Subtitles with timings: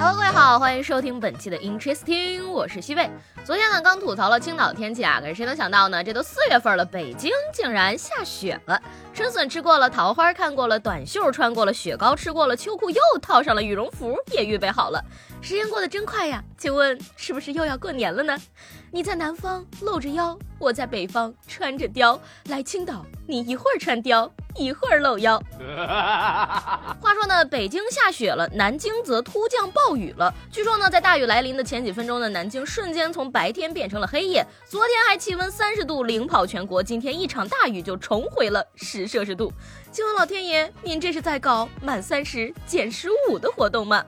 [0.00, 3.10] Hello，各位好，欢迎收听本期的 Interesting，我是西贝。
[3.44, 6.04] 昨天呢，刚吐槽了青岛天气啊，可是谁能想到呢？
[6.04, 8.80] 这都四月份了，北京竟然下雪了。
[9.12, 15.04] 春笋吃过了，桃花看过了，短袖穿过了，雪糕吃过了，秋裤又套上了，羽绒服也预备好了。
[15.40, 18.36] 时间过得真快呀，请问是不是又要过年了呢？
[18.90, 25.40] 你在南方露着腰，我在北方穿着貂来青岛，你一会儿穿貂，一会儿露腰。
[27.00, 30.32] 话说呢，北京下雪了，南京则突降暴雨了。
[30.50, 34.44] 据说呢，在大雨来临的前几分钟呢，南京瞬间从白天变成了黑夜。
[34.66, 39.52] 昨天还气温三十度，领跑全国，今天一场大雨就重回了十摄氏度。
[39.92, 44.04] 请问老天爷，您这是在搞满三十减十五的活动吗？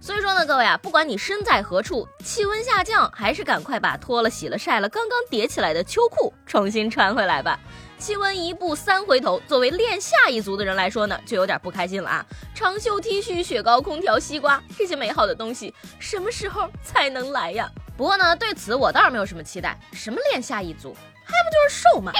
[0.00, 7.58] 所以说呢，各位啊，不管你身在何处，气温下降，还是赶快把脱了、洗了、晒了、刚刚叠起来的秋裤重新穿回来吧。
[7.98, 12.24] 气温一步三回头，作为练夏一族的人来说呢，就有点不开心了啊。
[12.54, 17.68] 长袖 T 恤、雪糕、空调、西瓜这些美好的东西，什么时候才能来呀？
[17.96, 19.76] 不过呢，对此我倒是没有什么期待。
[19.92, 22.12] 什么练夏一族，还不就是瘦吗？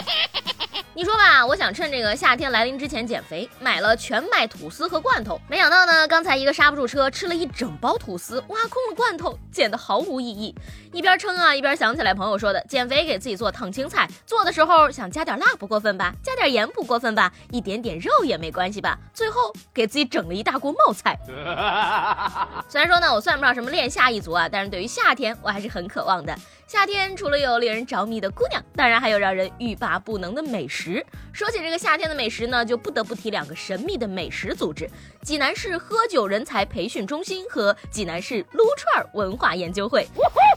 [0.99, 5.41] 你说吧，我想趁这个夏天来临之前减肥，买了全麦吐司和罐头。
[5.47, 10.53] 没想到呢，刚才一个刹不住车，吃了一整包吐司，挖空了罐头，减得毫无意义。
[10.93, 18.99] 一边称啊，一边想起来朋友说的，减肥给自己做烫青菜，做的时候想加点辣不过分吧，加点盐不过分吧，一点点肉也没关系吧。
[19.15, 21.17] 最后给自己整了一大锅冒菜。
[22.69, 26.37] 虽然说呢，我算不上什么练夏一族啊，但是对于夏天我还是很渴望的。
[26.69, 31.03] 夏天除了有令人着迷的姑娘，当然还有让人欲罢不能的美食。
[31.33, 34.87] 说起这个夏天的美食呢，就不得不提两个神秘的美食组织：
[35.23, 40.07] 济南市喝酒人才培训中心和济南市撸串文化研究会。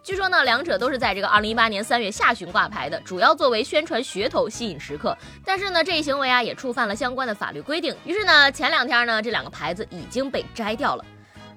[0.03, 5.17] 据说呢，两者都是在这个二零一八年三月下旬挂牌的，主要作为宣传噱头，吸引食客。
[5.45, 7.95] 但是呢，这一行为啊，也触犯了相关的法律规定。
[8.03, 11.05] 于是呢，前两天呢，这两个牌子已经被摘掉了。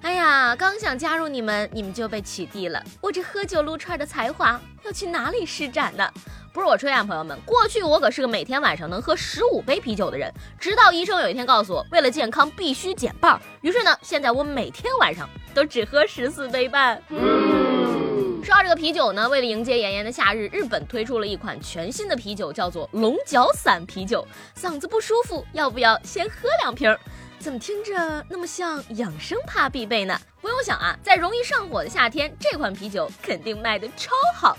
[0.05, 2.85] 哎呀，刚想加入你们，你们就被取缔了。
[3.01, 6.07] 我这喝酒撸串的才华要去哪里施展呢？
[6.53, 13.41] 不是我吹啊，朋友们，过去我可是个每天晚上能喝十五杯啤酒的人，直到医生有一天告诉我，为了健康必须减半。
[13.63, 17.03] 于是呢，现在我每天晚上都只喝十四杯半。
[17.09, 24.23] 嗯说到这个啤酒呢，为了迎接炎炎的夏日，日本推出了一款全新的啤酒，叫做龙角散啤酒。
[24.55, 26.95] 嗓子不舒服，要不要先喝两瓶？
[27.39, 30.19] 怎么听着那么像养生怕必备呢？
[30.41, 34.57] 不用想啊，在容易上火的夏天，这款啤酒肯定卖的超好。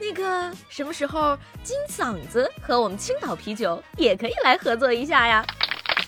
[0.00, 5.44] 那个什么时候金嗓子和我们青岛啤酒也可以来合作一下呀？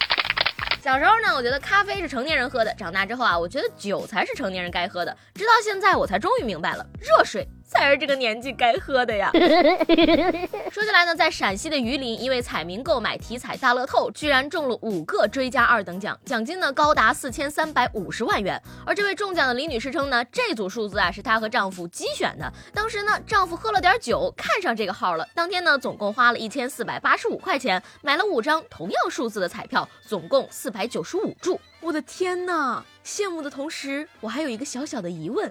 [0.80, 5.14] 小时候呢，我觉得咖啡是成年人喝的；长大之后啊，我觉得酒才是成年人该喝的。
[5.34, 7.47] 直到现在，我才终于明白了，热水。
[7.70, 9.31] 才是这个年纪该喝的呀。
[10.72, 18.60] 说起来呢，在陕西的榆林，一位彩民购买体彩大乐透，居然中了五个追加二等奖，奖金呢高达四千三百五十万元。
[18.84, 22.53] 而这位中奖的李女士称呢，这组数字啊是她和丈夫机选的。
[22.75, 25.28] 当时呢，丈夫喝了点酒，看上这个号了。
[25.34, 31.60] 当天呢，总共花了一千四百八十五块钱，买了五张同样数字的彩票，总共四百九十五注。
[31.80, 32.84] 我的天哪！
[33.04, 35.50] 羡慕的同时，我还有一个小小的疑问。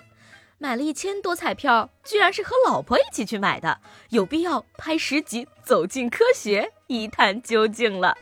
[0.62, 8.18] 买了一千多彩票，居然是和老婆一起去买的，有必要拍十集走进科学一探究竟了。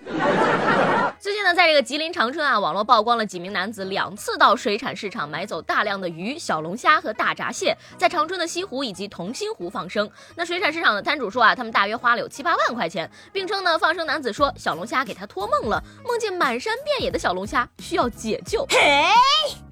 [1.19, 10.07] 最近呢，在这个吉林长春啊，网络曝光了几名男子两次到水产市场买走大量的鱼、小龙虾和大闸蟹，在长春的西湖以及同心湖放生。
[10.35, 18.63] 那水产市场的摊主说啊，他们大约花了有七八万块钱，并称呢，放生男子说小龙虾给他托梦了，梦见满山遍野的小龙虾需要解救。
[18.69, 19.07] 嘿，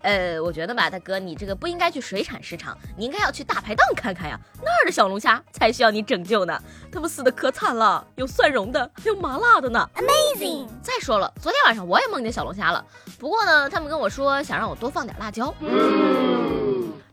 [0.02, 6.60] 呃，我觉得吧，大哥，你这个不应该去水产市场，你应该要去大排档看看呀，那儿的小龙虾才需要你拯救呢，
[6.92, 9.88] 他们死的可惨了，有蒜蓉的，还有麻辣的呢。
[9.94, 10.68] Amazing！
[10.82, 11.32] 再说了。
[11.42, 12.84] 昨天晚上我也梦见小龙虾了，
[13.20, 15.54] 不过呢，他们跟我说想让我多放点辣椒。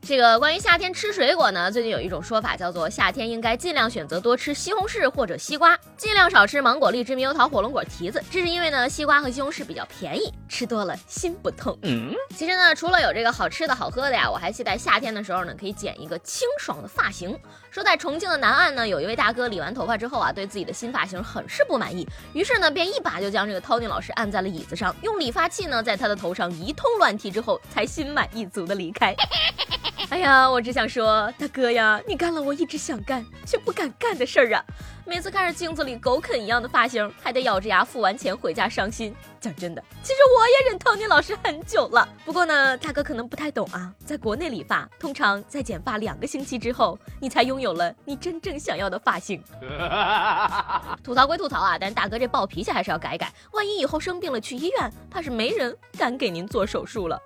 [0.05, 8.21] 这个关于夏天吃水果呢，最近有一种说法叫做夏天应该尽量选择多吃西红柿或者西瓜，尽量少吃芒果、荔枝、猕猴桃、火龙果、提子。
[8.29, 11.79] 这是因为呢，西瓜和西红柿比较便宜，吃多了心不痛。
[11.83, 17.39] 嗯，其实呢，除了有这个好吃的好喝的呀，我还期待夏天的时候呢，可以剪一个清爽的发型。
[17.71, 29.15] 说在重庆的南岸呢，有一位大哥理完头发之后啊，对自己的新发型很是不满意，于是呢，便一把就将这个 Tony 老师按在了椅子上，用理发器呢在他的头上一通乱剃之后，才心满意足的离开。
[30.13, 34.63] 哎呀，我只想说，大哥呀，你干了我一直想干却不敢干的事儿啊！
[35.07, 39.15] 每次看着镜子里狗啃一样的发型，还得咬着牙付完钱回家伤心。
[39.43, 42.09] 讲真的，其实我也忍陶尼老师很久了。
[42.25, 49.43] 不过呢，大哥可能不太懂啊，在国内理发，通常在剪发两个星期之后，你才拥有了你真正想要的发型。
[51.03, 57.21] 吐槽归吐槽啊，但是大哥这暴脾气还是要改改，万一以后生病了去医院，怕是没人敢给您做手术了。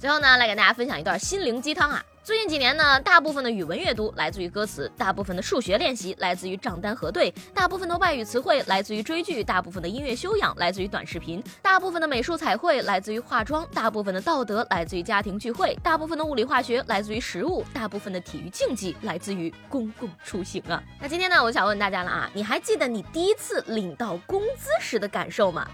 [0.00, 2.04] 最后呢，来给大家分享一段心灵鸡汤啊。
[2.22, 20.82] 最近几年呢，大部分的语文阅读来自于歌词，大部分的数学练习来自于账单核对，大部分的外语词汇来自于追剧，大部分的音乐修养来自于短视频，大部分的美术彩绘来自于化妆，大部分的道德来自于家庭聚会，大部分的物理化学来自于食物，大部分的体育竞技来自于公共出行啊。
[21.00, 25.66] 那今天呢，我想问大家了啊，你还记得你第一次领到工资时的感受吗？